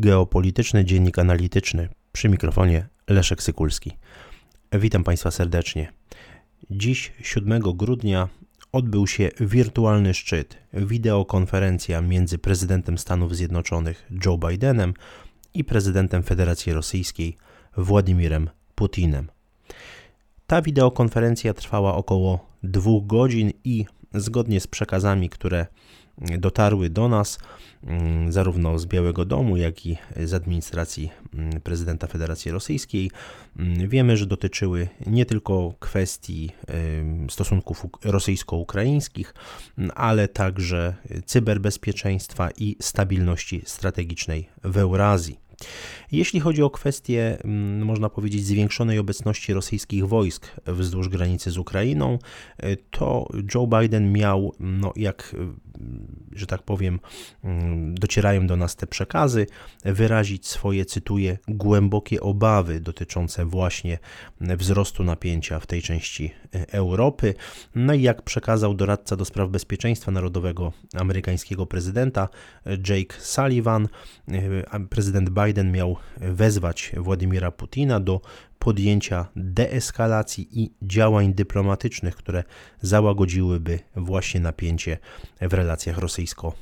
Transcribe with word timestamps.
geopolityczny 0.00 0.84
dziennik 0.84 1.18
analityczny. 1.18 1.88
Przy 2.12 2.28
mikrofonie 2.28 2.88
Leszek 3.08 3.42
Sykulski. 3.42 3.92
Witam 4.72 5.04
Państwa 5.04 5.30
serdecznie. 5.30 5.92
Dziś, 6.70 7.12
7 7.22 7.60
grudnia, 7.60 8.28
odbył 8.72 9.06
się 9.06 9.30
wirtualny 9.40 10.14
szczyt, 10.14 10.58
wideokonferencja 10.72 12.00
między 12.00 12.38
prezydentem 12.38 12.98
Stanów 12.98 13.36
Zjednoczonych 13.36 14.06
Joe 14.24 14.38
Bidenem 14.38 14.94
i 15.54 15.64
prezydentem 15.64 16.22
Federacji 16.22 16.72
Rosyjskiej 16.72 17.36
Władimirem 17.76 18.50
Putinem. 18.74 19.28
Ta 20.46 20.62
wideokonferencja 20.62 21.54
trwała 21.54 21.94
około 21.94 22.46
dwóch 22.62 23.06
godzin 23.06 23.50
i 23.64 23.86
zgodnie 24.14 24.60
z 24.60 24.66
przekazami, 24.66 25.28
które 25.28 25.66
dotarły 26.18 26.90
do 26.90 27.08
nas, 27.08 27.38
mm, 27.84 28.32
zarówno 28.32 28.78
z 28.78 28.86
Białego 28.86 29.24
Domu, 29.24 29.56
jak 29.56 29.86
i 29.86 29.98
z 30.24 30.34
administracji 30.34 31.10
mm, 31.34 31.60
prezydenta 31.60 32.06
Federacji 32.06 32.50
Rosyjskiej. 32.50 33.10
Mm, 33.56 33.88
wiemy, 33.88 34.16
że 34.16 34.26
dotyczyły 34.26 34.88
nie 35.06 35.26
tylko 35.26 35.74
kwestii 35.80 36.50
stosunków 37.30 37.86
rosyjsko-ukraińskich, 38.04 39.34
ale 39.94 40.28
także 40.28 40.94
cyberbezpieczeństwa 41.26 42.48
i 42.56 42.76
stabilności 42.80 43.62
strategicznej 43.64 44.48
w 44.64 44.76
Eurazji. 44.76 45.50
Jeśli 46.12 46.40
chodzi 46.40 46.62
o 46.62 46.70
kwestię, 46.70 47.38
można 47.84 48.10
powiedzieć, 48.10 48.46
zwiększonej 48.46 48.98
obecności 48.98 49.52
rosyjskich 49.52 50.08
wojsk 50.08 50.46
wzdłuż 50.66 51.08
granicy 51.08 51.50
z 51.50 51.58
Ukrainą, 51.58 52.18
y, 52.64 52.76
to 52.90 53.28
Joe 53.54 53.66
Biden 53.66 54.12
miał, 54.12 54.54
no 54.60 54.92
jak, 54.96 55.36
że 56.32 56.46
tak 56.46 56.62
powiem, 56.62 57.00
docierają 57.92 58.46
do 58.46 58.56
nas 58.56 58.76
te 58.76 58.86
przekazy, 58.86 59.46
wyrazić 59.84 60.46
swoje, 60.46 60.84
cytuję, 60.84 61.38
głębokie 61.48 62.20
obawy 62.20 62.80
dotyczące 62.80 63.44
właśnie 63.44 63.98
wzrostu 64.40 65.04
napięcia 65.04 65.60
w 65.60 65.66
tej 65.66 65.82
części 65.82 66.30
y, 66.54 66.66
Europy. 66.72 67.34
No 67.74 67.94
i 67.94 68.02
jak 68.02 68.22
przekazał 68.22 68.74
doradca 68.74 69.16
do 69.16 69.24
spraw 69.24 69.50
bezpieczeństwa 69.50 70.10
narodowego 70.10 70.72
amerykańskiego 70.94 71.66
prezydenta 71.66 72.28
Jake 72.66 73.14
Sullivan, 73.18 73.88
prezydent 74.90 75.30
Biden 75.30 75.72
miał 75.72 75.96
wezwać 76.16 76.92
Władimira 76.96 77.50
Putina 77.50 78.00
do 78.00 78.20
podjęcia 78.60 79.26
deeskalacji 79.36 80.48
i 80.52 80.74
działań 80.82 81.34
dyplomatycznych, 81.34 82.16
które 82.16 82.44
załagodziłyby 82.80 83.78
właśnie 83.96 84.40
napięcie 84.40 84.98
w 85.40 85.54
relacjach 85.54 85.98
rosyjsko 85.98 86.54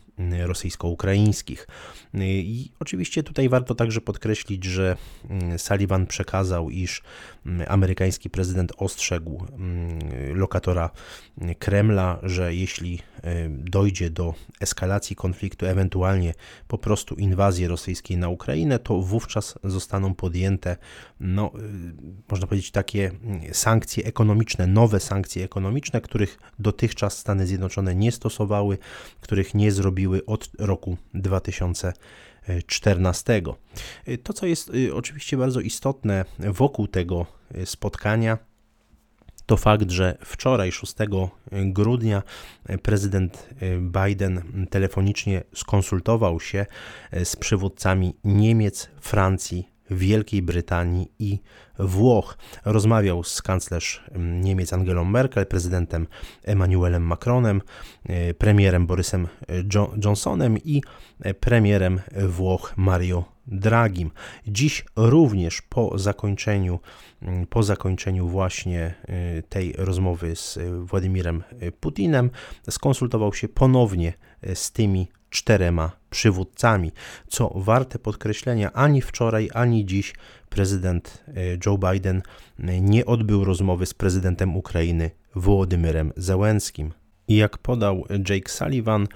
rosyjsko-ukraińskich. 0.47 1.67
I 2.15 2.71
oczywiście 2.81 3.23
tutaj 3.23 3.49
warto 3.49 3.75
także 3.75 4.01
podkreślić, 4.01 4.65
że 4.65 4.97
mm, 5.31 5.59
Sullivan 5.59 6.07
przekazał, 6.07 6.71
iż 6.71 7.03
mm, 7.47 7.67
amerykański 7.71 8.31
prezydent 8.31 8.73
ostrzegł 8.77 9.47
mm, 9.53 9.99
lokatora 10.39 10.91
Kremla, 11.59 12.19
że 12.23 12.55
jeśli 12.55 12.99
e, 13.23 13.49
dojdzie 13.49 14.11
do 14.11 14.35
eskalacji 14.61 15.17
konfliktu, 15.17 15.67
ewentualnie 15.67 16.35
po 16.69 16.79
prostu 16.79 17.15
inwazji 17.15 17.67
rosyjskiej 17.67 18.17
na 18.17 18.29
Ukrainę, 18.29 18.79
to 18.79 19.01
wówczas 19.01 19.59
zostaną 19.65 20.15
podjęte, 20.15 20.77
no, 21.21 21.53
e, 21.55 21.61
można 22.31 22.47
powiedzieć, 22.47 22.71
takie 22.71 23.11
sankcje 23.53 24.05
ekonomiczne, 24.05 24.67
nowe 24.67 25.01
sankcje 25.01 25.45
ekonomiczne, 25.45 26.01
których 26.01 26.39
dotychczas 26.59 27.19
Stany 27.19 27.47
Zjednoczone 27.47 27.95
nie 27.95 28.13
stosowały, 28.13 28.79
których 29.21 29.55
nie 29.55 29.73
zrobiły 29.73 30.08
od 30.27 30.51
roku 30.59 30.97
2014. 31.15 33.43
To, 34.23 34.33
co 34.33 34.47
jest 34.47 34.75
y, 34.75 34.95
oczywiście 34.95 35.37
bardzo 35.37 35.61
istotne 35.61 36.25
wokół 36.39 36.87
tego 36.87 37.27
y, 37.57 37.67
spotkania, 37.67 38.39
to 39.47 39.57
fakt, 39.57 39.91
że 39.91 40.19
wczoraj, 40.25 40.73
6 40.73 40.95
grudnia, 41.53 42.23
prezydent 42.83 43.49
y, 43.63 43.81
Biden 43.81 44.67
telefonicznie 44.71 45.43
skonsultował 45.55 46.41
się 46.41 46.67
z 47.25 47.37
przywódcami 47.37 48.15
Niemiec, 48.25 48.89
Francji, 49.01 49.69
Wielkiej 49.91 50.43
Brytanii 50.43 51.13
i 51.19 51.41
Włoch. 51.79 52.39
Rozmawiał 52.65 53.25
z 53.25 53.43
kanclerz 53.43 54.05
mm, 54.13 54.41
Niemiec 54.41 54.73
Angelą 54.73 55.05
Merkel, 55.05 55.47
prezydentem 55.47 56.07
Emmanuelem 56.45 57.03
Macronem, 57.03 57.63
e, 58.05 58.35
premierem 58.35 58.87
Borysem 58.87 59.25
e, 59.25 59.29
Johnsonem 60.05 60.59
i 60.59 60.83
e, 61.21 61.35
premierem 61.35 62.01
Włoch 62.29 62.75
Mario 62.77 63.25
Dragim. 63.47 64.11
Dziś 64.47 64.85
również 64.97 65.63
po 65.63 65.99
zakończeniu, 65.99 66.81
mm, 67.23 67.47
po 67.47 67.63
zakończeniu 67.63 68.29
właśnie 68.29 68.95
tej 69.49 69.73
rozmowy 69.73 70.37
z 70.37 70.59
Władimirem 70.85 71.43
Putinem 71.81 72.31
skonsultował 72.71 73.35
się 73.35 73.49
ponownie 73.49 74.13
z 74.55 74.73
tymi 74.73 75.09
czterema 75.31 75.91
przywódcami. 76.11 76.93
Co 77.29 77.53
warte 77.55 77.99
podkreślenia, 77.99 78.73
ani 78.73 79.03
wczoraj, 79.03 79.51
ani 79.55 79.87
dziś 79.87 80.15
prezydent 80.49 81.25
e, 81.29 81.33
Joe 81.67 81.79
Biden 81.79 82.23
e, 82.59 82.81
nie 82.81 83.07
odbył 83.07 83.45
rozmowy 83.45 83.87
z 83.87 83.95
prezydentem 83.95 84.57
Ukrainy 84.57 85.11
Wołodymyrem 85.35 86.13
Zełenskim. 86.17 86.93
I 87.29 87.37
jak 87.37 87.59
podał 87.59 88.05
Jake 88.29 88.51
Sullivan, 88.51 89.07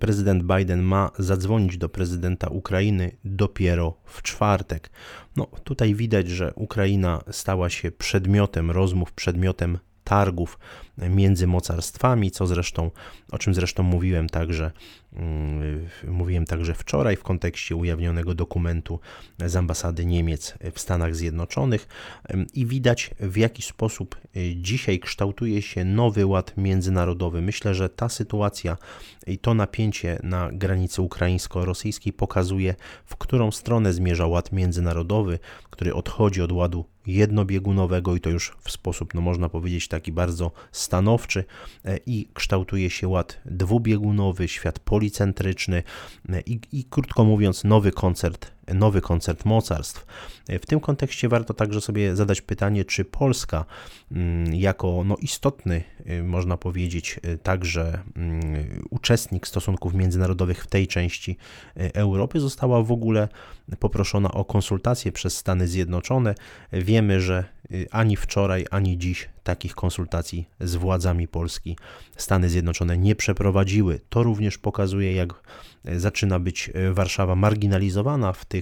prezydent 0.00 0.42
Biden 0.42 0.82
ma 0.82 1.10
zadzwonić 1.18 1.78
do 1.78 1.88
prezydenta 1.88 2.48
Ukrainy 2.48 3.10
dopiero 3.24 3.96
w 4.04 4.22
czwartek. 4.22 4.90
No, 5.36 5.46
tutaj 5.64 5.94
widać, 5.94 6.28
że 6.28 6.52
Ukraina 6.54 7.20
stała 7.30 7.70
się 7.70 7.90
przedmiotem 7.90 8.70
rozmów, 8.70 9.12
przedmiotem 9.12 9.78
targów 10.04 10.58
między 11.08 11.46
mocarstwami, 11.46 12.30
co 12.30 12.46
zresztą, 12.46 12.90
o 13.32 13.38
czym 13.38 13.54
zresztą 13.54 13.82
mówiłem 13.82 14.28
także, 14.28 14.70
mm, 15.12 15.88
mówiłem 16.08 16.44
także 16.44 16.74
wczoraj 16.74 17.16
w 17.16 17.22
kontekście 17.22 17.76
ujawnionego 17.76 18.34
dokumentu 18.34 19.00
z 19.46 19.56
ambasady 19.56 20.06
Niemiec 20.06 20.54
w 20.74 20.80
Stanach 20.80 21.16
Zjednoczonych 21.16 21.88
i 22.54 22.66
widać 22.66 23.10
w 23.20 23.36
jaki 23.36 23.62
sposób 23.62 24.16
y, 24.36 24.54
dzisiaj 24.56 25.00
kształtuje 25.00 25.62
się 25.62 25.84
nowy 25.84 26.26
ład 26.26 26.56
międzynarodowy. 26.56 27.42
Myślę, 27.42 27.74
że 27.74 27.88
ta 27.88 28.08
sytuacja 28.08 28.76
i 29.26 29.38
to 29.38 29.54
napięcie 29.54 30.18
na 30.22 30.50
granicy 30.52 31.02
ukraińsko-rosyjskiej 31.02 32.12
pokazuje, 32.12 32.74
w 33.04 33.16
którą 33.16 33.50
stronę 33.50 33.92
zmierza 33.92 34.26
ład 34.26 34.52
międzynarodowy, 34.52 35.38
który 35.70 35.94
odchodzi 35.94 36.42
od 36.42 36.52
ładu 36.52 36.84
jednobiegunowego 37.06 38.16
i 38.16 38.20
to 38.20 38.30
już 38.30 38.56
w 38.60 38.70
sposób, 38.70 39.14
no 39.14 39.20
można 39.20 39.48
powiedzieć, 39.48 39.88
taki 39.88 40.12
bardzo 40.12 40.52
stanowczy 40.90 41.44
e, 41.84 41.98
i 42.06 42.28
kształtuje 42.34 42.90
się 42.90 43.08
ład 43.08 43.40
dwubiegunowy, 43.44 44.48
świat 44.48 44.78
policentryczny 44.78 45.82
e, 46.28 46.40
i, 46.40 46.60
i 46.72 46.84
krótko 46.84 47.24
mówiąc 47.24 47.64
nowy 47.64 47.92
koncert 47.92 48.50
nowy 48.74 49.00
koncert 49.00 49.44
mocarstw. 49.44 50.06
W 50.48 50.66
tym 50.66 50.80
kontekście 50.80 51.28
warto 51.28 51.54
także 51.54 51.80
sobie 51.80 52.16
zadać 52.16 52.40
pytanie, 52.40 52.84
czy 52.84 53.04
Polska 53.04 53.64
mm, 54.12 54.54
jako 54.54 55.02
no, 55.06 55.16
istotny, 55.16 55.82
y, 56.10 56.22
można 56.22 56.56
powiedzieć, 56.56 57.20
y, 57.24 57.38
także 57.38 58.02
mm, 58.16 58.86
uczestnik 58.90 59.46
stosunków 59.46 59.94
międzynarodowych 59.94 60.64
w 60.64 60.66
tej 60.66 60.86
części 60.86 61.36
y, 61.76 61.94
Europy 61.94 62.40
została 62.40 62.82
w 62.82 62.92
ogóle 62.92 63.28
poproszona 63.78 64.32
o 64.32 64.44
konsultacje 64.44 65.12
przez 65.12 65.36
Stany 65.36 65.68
Zjednoczone. 65.68 66.34
Wiemy, 66.72 67.20
że 67.20 67.44
ani 67.90 68.16
wczoraj, 68.16 68.66
ani 68.70 68.98
dziś 68.98 69.28
takich 69.44 69.74
konsultacji 69.74 70.48
z 70.60 70.76
władzami 70.76 71.28
Polski 71.28 71.76
Stany 72.16 72.50
Zjednoczone 72.50 72.98
nie 72.98 73.14
przeprowadziły. 73.14 74.00
To 74.08 74.22
również 74.22 74.58
pokazuje, 74.58 75.14
jak 75.14 75.34
zaczyna 75.96 76.38
być 76.38 76.70
Warszawa 76.92 77.34
marginalizowana 77.36 78.32
w 78.32 78.44
tych, 78.44 78.59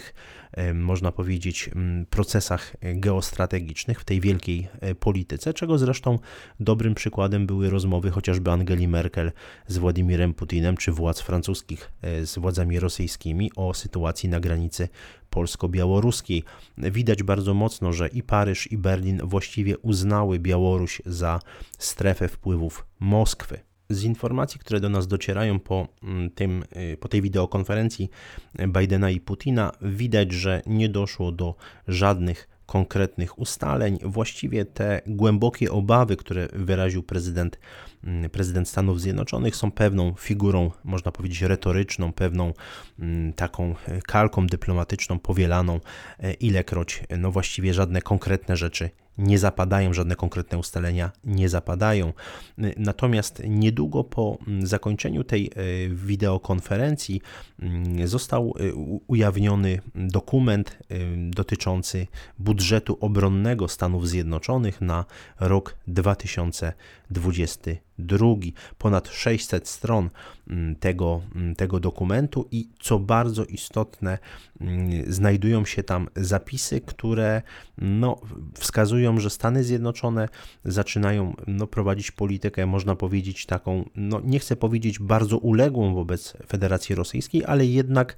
można 0.75 1.13
powiedzieć, 1.13 1.71
procesach 2.11 2.77
geostrategicznych, 2.83 4.01
w 4.01 4.05
tej 4.05 4.21
wielkiej 4.21 4.69
e, 4.81 4.95
polityce, 4.95 5.55
czego 5.55 5.79
zresztą 5.79 6.19
dobrym 6.61 6.95
przykładem 6.95 7.47
były 7.47 7.71
rozmowy 7.71 8.11
chociażby 8.11 8.51
Angeli 8.51 8.89
Merkel 8.89 9.33
z 9.67 9.79
Władimirem 9.79 10.35
Putinem, 10.35 10.77
czy 10.77 10.93
władz 10.93 11.21
francuskich 11.21 11.93
e, 12.03 12.27
z 12.27 12.39
władzami 12.39 12.81
rosyjskimi 12.81 13.51
o 13.57 13.75
sytuacji 13.75 14.29
na 14.29 14.41
granicy 14.41 14.89
polsko-białoruskiej. 15.31 16.45
Widać 16.79 17.23
bardzo 17.23 17.55
mocno, 17.55 17.93
że 17.93 18.09
i 18.09 18.23
Paryż, 18.23 18.73
i 18.73 18.79
Berlin 18.79 19.21
właściwie 19.25 19.79
uznały 19.79 20.39
Białoruś 20.39 21.03
za 21.07 21.41
strefę 21.79 22.29
wpływów 22.29 22.87
Moskwy. 23.01 23.61
Z 23.91 24.05
informacji, 24.05 24.61
które 24.61 24.81
do 24.81 24.89
nas 24.89 25.07
docierają 25.07 25.61
po, 25.61 25.89
mm, 26.03 26.31
tym, 26.31 26.65
y, 26.93 26.97
po 26.97 27.09
tej 27.09 27.23
wideokonferencji 27.23 28.11
Bidena 28.69 29.11
i 29.11 29.21
Putina, 29.21 29.73
widać, 29.83 30.33
że 30.33 30.63
nie 30.67 30.89
doszło 30.89 31.33
do 31.33 31.55
żadnych 31.89 32.49
konkretnych 32.67 33.39
ustaleń. 33.39 33.99
Właściwie 34.03 34.65
te 34.65 35.01
głębokie 35.07 35.73
obawy, 35.73 36.17
które 36.17 36.49
wyraził 36.53 37.03
prezydent, 37.03 37.59
mm, 38.05 38.31
prezydent 38.31 38.69
Stanów 38.69 39.01
Zjednoczonych, 39.01 39.57
są 39.57 39.73
pewną 39.73 40.15
figurą, 40.15 40.71
można 40.85 41.13
powiedzieć, 41.13 41.43
retoryczną, 41.43 42.13
pewną 42.13 42.53
mm, 42.99 43.33
taką 43.33 43.75
kalką 44.07 44.47
dyplomatyczną 44.47 45.19
powielaną, 45.19 45.81
e, 46.19 46.33
ilekroć 46.33 47.03
no 47.19 47.33
właściwie 47.33 47.75
żadne 47.75 48.03
konkretne 48.03 48.57
rzeczy 48.57 48.91
nie 49.19 49.39
zapadają, 49.39 49.93
żadne 49.95 50.17
konkretne 50.17 50.59
ustalenia 50.59 51.11
nie 51.25 51.49
zapadają. 51.49 52.13
Natomiast 52.77 53.43
niedługo 53.49 54.05
po 54.05 54.39
zakończeniu 54.63 55.25
tej 55.25 55.47
e, 55.47 55.51
wideokonferencji 55.89 57.23
mm, 57.63 58.09
został 58.09 58.55
e, 58.61 58.75
ujawniony 59.07 59.81
dokument 59.95 60.79
e, 60.89 60.97
dotyczący 61.31 62.07
budżetu 62.39 62.99
obronnego 63.01 63.69
Stanów 63.69 64.09
Zjednoczonych 64.09 64.81
na 64.81 65.05
rok 65.41 65.77
2020 65.87 66.73
drugi, 67.99 68.55
ponad 68.79 69.09
600 69.09 69.69
stron 69.69 70.11
mm, 70.49 70.77
tego, 70.77 71.23
mm, 71.35 71.55
tego 71.55 71.81
dokumentu 71.81 72.49
i 72.51 72.69
co 72.81 72.99
bardzo 72.99 73.45
istotne, 73.45 74.19
mm, 74.61 75.13
znajdują 75.13 75.65
się 75.65 75.83
tam 75.83 76.09
zapisy, 76.17 76.81
które 76.81 77.43
no, 77.79 78.21
wskazują, 78.55 79.21
że 79.21 79.31
Stany 79.31 79.65
Zjednoczone 79.65 80.29
zaczynają 80.65 81.35
no, 81.47 81.67
prowadzić 81.67 82.11
politykę, 82.11 82.67
można 82.67 82.97
powiedzieć 82.97 83.47
taką, 83.47 83.85
no, 83.95 84.21
nie 84.25 84.39
chcę 84.39 84.57
powiedzieć 84.57 84.99
bardzo 84.99 85.39
uległą 85.39 85.95
wobec 85.95 86.37
Federacji 86.47 86.95
Rosyjskiej, 86.95 87.45
ale 87.45 87.67
jednak 87.67 88.17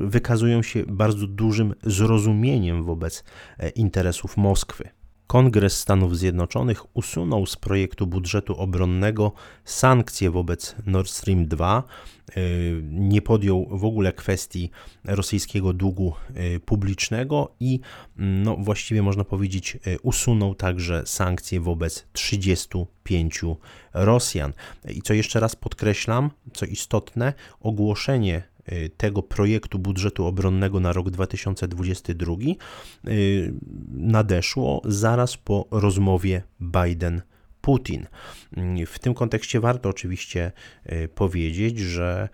wykazują 0.00 0.62
się 0.62 0.84
bardzo 0.86 1.26
dużym 1.26 1.74
zrozumieniem 1.82 2.84
wobec 2.84 3.24
e, 3.58 3.68
interesów 3.68 4.36
Moskwy. 4.36 4.99
Kongres 5.30 5.76
Stanów 5.76 6.18
Zjednoczonych 6.18 6.96
usunął 6.96 7.46
z 7.46 7.56
projektu 7.56 8.06
budżetu 8.06 8.56
obronnego 8.56 9.32
sankcje 9.64 10.30
wobec 10.30 10.76
Nord 10.86 11.10
Stream 11.10 11.46
2, 11.46 11.82
y, 12.36 12.80
nie 12.84 13.22
podjął 13.22 13.78
w 13.78 13.84
ogóle 13.84 14.12
kwestii 14.12 14.70
rosyjskiego 15.04 15.72
długu 15.72 16.12
y, 16.56 16.60
publicznego 16.60 17.54
i 17.60 17.80
no, 18.16 18.56
właściwie 18.56 19.02
można 19.02 19.24
powiedzieć 19.24 19.78
y, 19.86 20.00
usunął 20.02 20.54
także 20.54 21.02
sankcje 21.06 21.60
wobec 21.60 22.06
35 22.12 23.40
Rosjan. 23.94 24.52
I 24.88 25.02
co 25.02 25.14
jeszcze 25.14 25.40
raz 25.40 25.56
podkreślam, 25.56 26.30
co 26.52 26.66
istotne, 26.66 27.32
ogłoszenie 27.60 28.49
tego 28.96 29.22
projektu 29.22 29.78
budżetu 29.78 30.26
obronnego 30.26 30.80
na 30.80 30.92
rok 30.92 31.10
2022 31.10 32.34
y, 33.08 33.52
nadeszło 33.92 34.82
zaraz 34.84 35.36
po 35.36 35.66
rozmowie 35.70 36.42
Biden 36.60 37.22
Putin. 37.60 38.06
W 38.86 38.98
tym 38.98 39.14
kontekście 39.14 39.60
warto 39.60 39.88
oczywiście 39.88 40.52
e, 40.84 41.08
powiedzieć, 41.08 41.78
że 41.78 42.28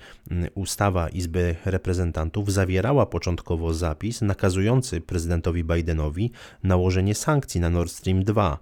ustawa 0.55 1.09
Izby 1.09 1.57
Reprezentantów 1.65 2.53
zawierała 2.53 3.07
początkowo 3.07 3.75
zapis 3.75 4.23
nakazujący 4.23 5.01
prezydentowi 5.01 5.65
Bidenowi 5.65 6.31
nałożenie 6.63 7.15
sankcji 7.15 7.61
na 7.61 7.71
Nord 7.71 7.91
Stream 7.91 8.25
2. 8.25 8.59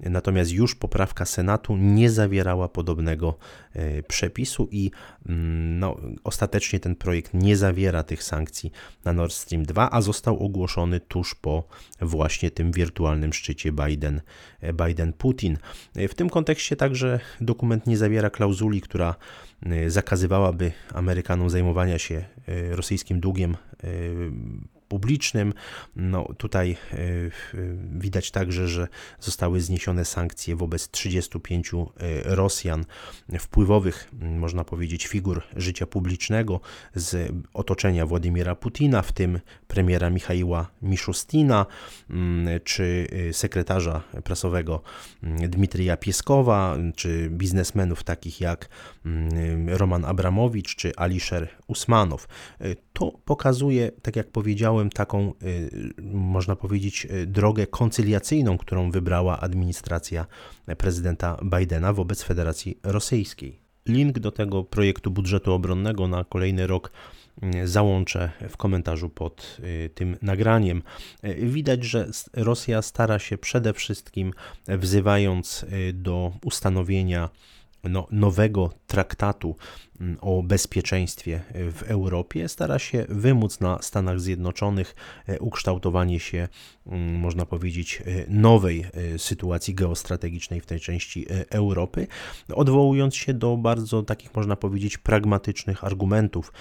Natomiast 0.00 0.52
już 0.52 0.74
poprawka 0.74 1.24
Senatu 1.24 1.76
nie 1.76 2.10
zawierała 2.10 2.68
podobnego 2.68 3.38
e, 3.72 4.02
przepisu 4.02 4.68
i 4.70 4.90
no, 5.78 5.96
ostatecznie 6.24 6.80
ten 6.80 6.96
projekt 6.96 7.34
nie 7.34 7.56
zawiera 7.56 8.02
tych 8.02 8.22
sankcji 8.22 8.72
na 9.04 9.12
Nord 9.12 9.32
Stream 9.32 9.62
2, 9.62 9.90
a 9.90 10.00
został 10.00 10.38
ogłoszony 10.38 11.00
tuż 11.00 11.34
po 11.34 11.64
właśnie 12.00 12.50
tym 12.50 12.72
wirtualnym 12.72 13.32
szczycie 13.32 13.72
Biden, 13.72 14.20
e, 14.60 14.72
Biden-Putin. 14.72 15.56
W 16.08 16.14
tym 16.14 16.30
kontekście 16.30 16.76
także 16.76 17.20
dokument 17.40 17.86
nie 17.86 17.96
zawiera 17.96 18.30
klauzuli, 18.30 18.80
która 18.80 19.14
y, 19.66 19.90
zakazywałaby 19.90 20.72
Amerykanom 20.94 21.50
zajmowania 21.50 21.98
się 21.98 22.24
y, 22.48 22.76
rosyjskim 22.76 23.20
długiem 23.20 23.56
publicznym. 24.88 25.52
No, 25.96 26.28
tutaj 26.38 26.76
e, 26.92 26.96
widać 27.98 28.30
także, 28.30 28.68
że 28.68 28.88
zostały 29.20 29.60
zniesione 29.60 30.04
sankcje 30.04 30.56
wobec 30.56 30.88
35 30.88 31.70
e, 31.74 31.76
Rosjan, 32.24 32.84
wpływowych, 33.38 34.10
można 34.20 34.64
powiedzieć, 34.64 35.06
figur 35.06 35.42
życia 35.56 35.86
publicznego 35.86 36.60
z 36.94 37.32
otoczenia 37.54 38.06
Władimira 38.06 38.54
Putina, 38.54 39.02
w 39.02 39.12
tym 39.12 39.40
premiera 39.68 40.10
Michaiła 40.10 40.70
Miszustina, 40.82 41.66
czy 42.64 43.08
e, 43.28 43.32
sekretarza 43.32 44.02
prasowego 44.24 44.82
Dmitrija 45.22 45.96
Pieskowa, 45.96 46.76
czy 46.96 47.30
biznesmenów 47.30 48.04
takich 48.04 48.40
jak 48.40 48.68
Roman 49.66 50.04
Abramowicz, 50.04 50.76
czy 50.76 50.96
Alisher 50.96 51.48
Usmanow. 51.66 52.28
To 52.92 53.12
pokazuje, 53.24 53.65
tak 54.02 54.16
jak 54.16 54.30
powiedziałem, 54.30 54.90
taką, 54.90 55.32
y, 55.42 55.94
można 56.02 56.56
powiedzieć, 56.56 57.06
y, 57.10 57.26
drogę 57.26 57.66
koncyliacyjną, 57.66 58.58
którą 58.58 58.90
wybrała 58.90 59.40
administracja 59.40 60.26
prezydenta 60.78 61.36
Bidena 61.58 61.92
wobec 61.92 62.22
Federacji 62.22 62.78
Rosyjskiej. 62.82 63.60
Link 63.86 64.18
do 64.18 64.32
tego 64.32 64.64
projektu 64.64 65.10
budżetu 65.10 65.52
obronnego 65.52 66.08
na 66.08 66.24
kolejny 66.24 66.66
rok 66.66 66.92
y, 67.54 67.68
załączę 67.68 68.30
w 68.48 68.56
komentarzu 68.56 69.08
pod 69.08 69.60
tym 69.94 70.16
nagraniem. 70.22 70.82
Widać, 71.42 71.84
że 71.84 72.10
Rosja 72.32 72.82
stara 72.82 73.18
się 73.18 73.38
przede 73.38 73.72
wszystkim, 73.72 74.32
wzywając 74.68 75.66
do 75.94 76.32
ustanowienia 76.44 77.30
no, 77.88 78.06
nowego 78.10 78.70
traktatu 78.86 79.56
o 80.20 80.42
bezpieczeństwie 80.42 81.40
w 81.54 81.82
Europie, 81.82 82.48
stara 82.48 82.78
się 82.78 83.06
wymóc 83.08 83.60
na 83.60 83.82
Stanach 83.82 84.20
Zjednoczonych 84.20 84.94
e, 85.26 85.38
ukształtowanie 85.38 86.20
się, 86.20 86.48
mm, 86.86 87.14
można 87.14 87.46
powiedzieć, 87.46 88.02
e, 88.06 88.24
nowej 88.28 88.84
e, 89.14 89.18
sytuacji 89.18 89.74
geostrategicznej 89.74 90.60
w 90.60 90.66
tej 90.66 90.80
części 90.80 91.26
Europy, 91.50 92.06
odwołując 92.54 93.16
się 93.16 93.34
do 93.34 93.56
bardzo 93.56 94.02
takich, 94.02 94.34
można 94.34 94.56
powiedzieć, 94.56 94.98
pragmatycznych 94.98 95.84
argumentów 95.84 96.52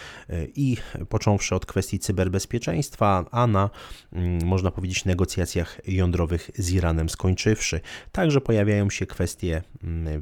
i 0.55 0.77
począwszy 1.09 1.55
od 1.55 1.65
kwestii 1.65 1.99
cyberbezpieczeństwa, 1.99 3.25
a 3.31 3.47
na, 3.47 3.69
mm, 4.13 4.45
można 4.45 4.71
powiedzieć, 4.71 5.05
negocjacjach 5.05 5.81
jądrowych 5.87 6.51
z 6.55 6.71
Iranem 6.71 7.09
skończywszy. 7.09 7.81
Także 8.11 8.41
pojawiają 8.41 8.89
się 8.89 9.05
kwestie 9.05 9.61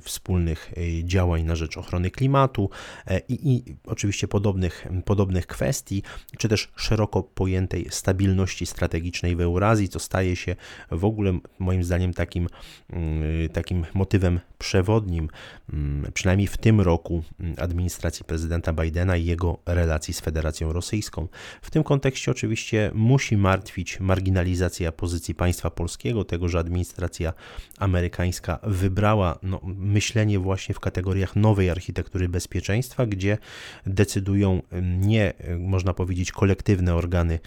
wspólnych 0.02 0.74
działań 1.04 1.44
na 1.44 1.56
rzecz 1.56 1.78
ochrony 1.78 2.12
klimatu 2.12 2.70
e, 3.03 3.03
i, 3.30 3.52
i 3.52 3.76
oczywiście 3.86 4.28
podobnych, 4.28 4.88
podobnych 5.06 5.48
kwestii, 5.48 6.04
czy 6.38 6.48
też 6.48 6.72
szeroko 6.76 7.24
pojętej 7.24 7.88
stabilności 7.90 8.66
strategicznej 8.66 9.36
w 9.36 9.42
Eurazji, 9.42 9.90
co 9.90 10.00
staje 10.00 10.36
się 10.36 10.56
w 10.92 11.06
ogóle 11.06 11.40
moim 11.60 11.84
zdaniem 11.84 12.14
takim, 12.14 12.48
mm, 12.90 13.50
takim 13.50 13.86
motywem 13.94 14.40
przewodnim, 14.60 15.30
mm, 15.74 16.12
przynajmniej 16.14 16.48
w 16.48 16.58
tym 16.58 16.82
roku 16.82 17.24
mm, 17.40 17.56
administracji 17.58 18.26
prezydenta 18.26 18.74
Bidena 18.74 19.18
i 19.18 19.26
jego 19.26 19.58
relacji 19.66 20.14
z 20.14 20.20
Federacją 20.20 20.74
Rosyjską. 20.74 21.28
W 21.62 21.72
tym 21.72 21.84
kontekście 21.84 22.32
oczywiście 22.32 22.92
musi 22.94 23.38
martwić 23.38 24.00
marginalizacja 24.00 24.92
pozycji 24.92 25.36
państwa 25.36 25.70
polskiego, 25.70 26.24
tego, 26.24 26.50
że 26.50 26.60
administracja 26.60 27.34
amerykańska 27.78 28.60
wybrała 28.64 29.40
no, 29.44 29.60
myślenie 29.64 30.40
właśnie 30.40 30.76
w 30.76 30.80
kategoriach 30.80 31.36
nowej 31.36 31.70
architektury 31.70 32.30
bezpieczeństwa, 32.30 32.93
gdzie 33.08 33.38
decydują 33.86 34.62
nie, 34.82 35.34
można 35.60 35.94
powiedzieć, 35.94 36.32
kolektywne 36.32 36.96
organy 36.96 37.40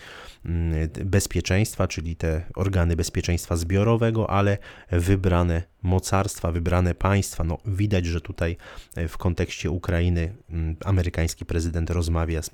mm, 0.44 0.88
bezpieczeństwa, 1.04 1.88
czyli 1.88 2.16
te 2.16 2.42
organy 2.54 2.96
bezpieczeństwa 2.96 3.56
zbiorowego, 3.56 4.30
ale 4.30 4.58
wybrane 4.90 5.62
mocarstwa, 5.86 6.52
wybrane 6.52 6.94
państwa. 6.94 7.44
No, 7.44 7.58
widać, 7.66 8.06
że 8.06 8.20
tutaj 8.20 8.56
e, 8.96 9.08
w 9.08 9.16
kontekście 9.16 9.70
Ukrainy 9.70 10.34
mm, 10.50 10.76
amerykański 10.84 11.46
prezydent 11.46 11.90
rozmawia 11.90 12.42
z, 12.42 12.50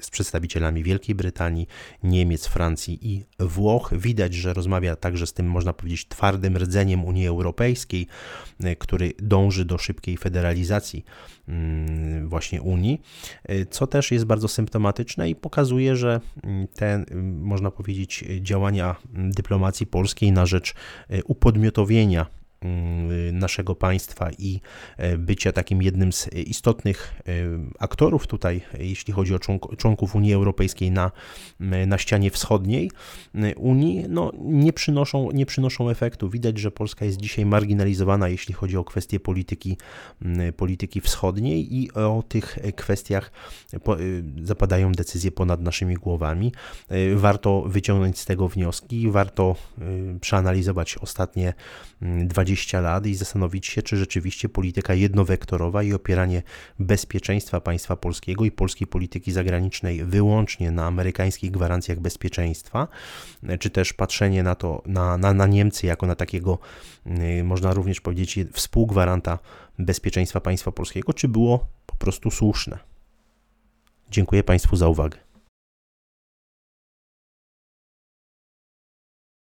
z 0.00 0.10
przedstawicielami 0.10 0.82
Wielkiej 0.82 1.14
Brytanii, 1.14 1.66
Niemiec, 2.02 2.46
Francji 2.46 2.98
i 3.02 3.24
Włoch. 3.38 3.90
Widać, 3.92 4.34
że 4.34 4.54
rozmawia 4.54 4.96
także 4.96 5.26
z 5.26 5.32
tym, 5.32 5.46
można 5.46 5.72
powiedzieć, 5.72 6.08
twardym 6.08 6.56
rdzeniem 6.56 7.04
Unii 7.04 7.26
Europejskiej, 7.26 8.06
e, 8.64 8.76
który 8.76 9.12
dąży 9.18 9.64
do 9.64 9.78
szybkiej 9.78 10.16
federalizacji 10.16 11.04
mm, 11.48 12.28
właśnie 12.28 12.62
Unii, 12.62 13.02
e, 13.44 13.66
co 13.66 13.86
też 13.86 14.10
jest 14.10 14.24
bardzo 14.24 14.48
symptomatyczne 14.48 15.30
i 15.30 15.34
pokazuje, 15.34 15.96
że 15.96 16.20
mm, 16.44 16.68
te, 16.68 17.04
można 17.22 17.70
powiedzieć, 17.70 18.24
działania 18.40 18.96
dyplomacji 19.14 19.86
polskiej 19.86 20.32
na 20.32 20.46
rzecz 20.46 20.74
upodmiotowienia 21.24 22.39
naszego 23.32 23.74
państwa 23.74 24.30
i 24.38 24.60
bycia 25.18 25.52
takim 25.52 25.82
jednym 25.82 26.12
z 26.12 26.28
istotnych 26.32 27.20
aktorów 27.78 28.26
tutaj, 28.26 28.60
jeśli 28.78 29.12
chodzi 29.12 29.34
o 29.34 29.38
członków 29.76 30.14
Unii 30.14 30.34
Europejskiej 30.34 30.90
na, 30.90 31.10
na 31.86 31.98
ścianie 31.98 32.30
wschodniej 32.30 32.90
Unii, 33.56 34.04
no, 34.08 34.32
nie, 34.40 34.72
przynoszą, 34.72 35.30
nie 35.30 35.46
przynoszą 35.46 35.90
efektu. 35.90 36.30
Widać, 36.30 36.58
że 36.58 36.70
Polska 36.70 37.04
jest 37.04 37.20
dzisiaj 37.20 37.46
marginalizowana, 37.46 38.28
jeśli 38.28 38.54
chodzi 38.54 38.76
o 38.76 38.84
kwestie 38.84 39.20
polityki, 39.20 39.76
polityki 40.56 41.00
wschodniej 41.00 41.76
i 41.76 41.92
o 41.92 42.24
tych 42.28 42.58
kwestiach 42.76 43.32
zapadają 44.42 44.92
decyzje 44.92 45.32
ponad 45.32 45.60
naszymi 45.60 45.94
głowami. 45.94 46.52
Warto 47.14 47.62
wyciągnąć 47.62 48.18
z 48.18 48.24
tego 48.24 48.48
wnioski, 48.48 49.10
warto 49.10 49.56
przeanalizować 50.20 50.98
ostatnie 50.98 51.54
20 52.24 52.49
lat 52.80 53.06
i 53.06 53.14
zastanowić 53.14 53.66
się, 53.66 53.82
czy 53.82 53.96
rzeczywiście 53.96 54.48
polityka 54.48 54.94
jednowektorowa 54.94 55.82
i 55.82 55.92
opieranie 55.92 56.42
bezpieczeństwa 56.78 57.60
państwa 57.60 57.96
polskiego 57.96 58.44
i 58.44 58.50
polskiej 58.50 58.86
polityki 58.86 59.32
zagranicznej 59.32 60.04
wyłącznie 60.04 60.70
na 60.70 60.86
amerykańskich 60.86 61.50
gwarancjach 61.50 62.00
bezpieczeństwa, 62.00 62.88
czy 63.60 63.70
też 63.70 63.92
patrzenie 63.92 64.42
na 64.42 64.54
to, 64.54 64.82
na, 64.86 65.18
na, 65.18 65.34
na 65.34 65.46
Niemcy 65.46 65.86
jako 65.86 66.06
na 66.06 66.14
takiego, 66.14 66.58
y, 67.40 67.44
można 67.44 67.74
również 67.74 68.00
powiedzieć, 68.00 68.38
współgwaranta 68.52 69.38
bezpieczeństwa 69.78 70.40
państwa 70.40 70.72
polskiego, 70.72 71.12
czy 71.12 71.28
było 71.28 71.66
po 71.86 71.96
prostu 71.96 72.30
słuszne. 72.30 72.78
Dziękuję 74.10 74.44
Państwu 74.44 74.76
za 74.76 74.88
uwagę. 74.88 75.29